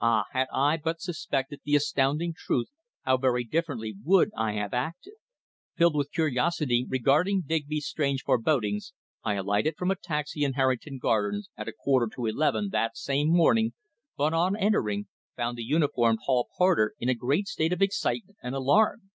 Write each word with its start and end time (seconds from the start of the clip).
Ah! 0.00 0.26
had 0.30 0.46
I 0.54 0.76
but 0.76 1.00
suspected 1.00 1.62
the 1.64 1.74
astounding 1.74 2.32
truth 2.32 2.68
how 3.02 3.16
very 3.16 3.42
differently 3.42 3.92
would 4.04 4.30
I 4.36 4.52
have 4.52 4.72
acted! 4.72 5.14
Filled 5.76 5.96
with 5.96 6.12
curiosity 6.12 6.86
regarding 6.88 7.42
Digby's 7.44 7.84
strange 7.88 8.22
forebodings, 8.22 8.92
I 9.24 9.34
alighted 9.34 9.74
from 9.76 9.90
a 9.90 9.96
taxi 9.96 10.44
in 10.44 10.52
Harrington 10.52 10.98
Gardens 10.98 11.48
at 11.56 11.66
a 11.66 11.72
quarter 11.72 12.08
to 12.14 12.26
eleven 12.26 12.68
that 12.70 12.96
same 12.96 13.26
morning, 13.30 13.72
but 14.16 14.32
on 14.32 14.54
entering 14.56 15.08
found 15.36 15.58
the 15.58 15.64
uniformed 15.64 16.20
hall 16.22 16.46
porter 16.56 16.94
in 17.00 17.08
a 17.08 17.14
great 17.14 17.48
state 17.48 17.72
of 17.72 17.82
excitement 17.82 18.38
and 18.40 18.54
alarm. 18.54 19.10